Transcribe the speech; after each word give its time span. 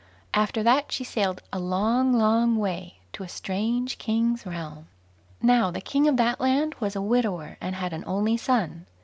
After 0.33 0.63
that 0.63 0.91
she 0.91 1.03
sailed 1.03 1.43
a 1.53 1.59
long, 1.59 2.11
long 2.11 2.55
way, 2.55 2.95
to 3.13 3.21
a 3.21 3.29
strange 3.29 3.99
king's 3.99 4.47
realm. 4.47 4.87
Now 5.43 5.69
the 5.69 5.79
king 5.79 6.07
of 6.07 6.17
that 6.17 6.41
land 6.41 6.73
was 6.79 6.95
a 6.95 7.01
widower, 7.03 7.57
and 7.61 7.75
had 7.75 7.93
an 7.93 8.05
only 8.07 8.35
son. 8.37 8.87